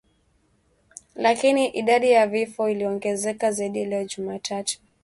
[1.15, 4.79] Lakini idadi ya vifo iliongezeka zaidi leo Jumatatu.